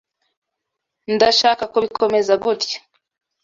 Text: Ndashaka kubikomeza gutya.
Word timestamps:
Ndashaka 1.15 1.63
kubikomeza 1.73 2.33
gutya. 2.43 2.77